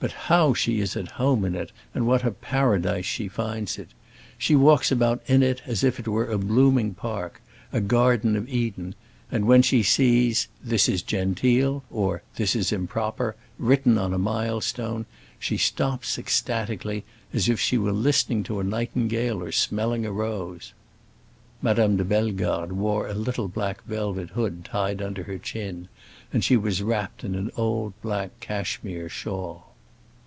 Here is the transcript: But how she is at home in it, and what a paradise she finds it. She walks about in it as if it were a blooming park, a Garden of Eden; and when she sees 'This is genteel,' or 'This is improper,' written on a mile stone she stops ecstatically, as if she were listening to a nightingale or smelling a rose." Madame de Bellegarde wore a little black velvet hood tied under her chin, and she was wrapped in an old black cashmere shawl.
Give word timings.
But 0.00 0.12
how 0.30 0.54
she 0.54 0.78
is 0.78 0.96
at 0.96 1.10
home 1.10 1.44
in 1.44 1.56
it, 1.56 1.72
and 1.92 2.06
what 2.06 2.22
a 2.24 2.30
paradise 2.30 3.04
she 3.04 3.26
finds 3.26 3.80
it. 3.80 3.88
She 4.38 4.54
walks 4.54 4.92
about 4.92 5.20
in 5.26 5.42
it 5.42 5.60
as 5.66 5.82
if 5.82 5.98
it 5.98 6.06
were 6.06 6.30
a 6.30 6.38
blooming 6.38 6.94
park, 6.94 7.42
a 7.72 7.80
Garden 7.80 8.36
of 8.36 8.48
Eden; 8.48 8.94
and 9.28 9.44
when 9.44 9.60
she 9.60 9.82
sees 9.82 10.46
'This 10.62 10.88
is 10.88 11.02
genteel,' 11.02 11.82
or 11.90 12.22
'This 12.36 12.54
is 12.54 12.72
improper,' 12.72 13.34
written 13.58 13.98
on 13.98 14.14
a 14.14 14.18
mile 14.18 14.60
stone 14.60 15.04
she 15.36 15.56
stops 15.56 16.16
ecstatically, 16.16 17.02
as 17.32 17.48
if 17.48 17.58
she 17.58 17.76
were 17.76 17.90
listening 17.90 18.44
to 18.44 18.60
a 18.60 18.64
nightingale 18.64 19.42
or 19.42 19.50
smelling 19.50 20.06
a 20.06 20.12
rose." 20.12 20.74
Madame 21.60 21.96
de 21.96 22.04
Bellegarde 22.04 22.70
wore 22.72 23.08
a 23.08 23.14
little 23.14 23.48
black 23.48 23.82
velvet 23.82 24.30
hood 24.30 24.64
tied 24.64 25.02
under 25.02 25.24
her 25.24 25.38
chin, 25.38 25.88
and 26.32 26.44
she 26.44 26.56
was 26.56 26.82
wrapped 26.84 27.24
in 27.24 27.34
an 27.34 27.50
old 27.56 28.00
black 28.00 28.30
cashmere 28.38 29.08
shawl. 29.08 29.64